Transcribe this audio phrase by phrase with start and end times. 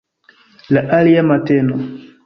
[0.77, 1.81] La alia mateno.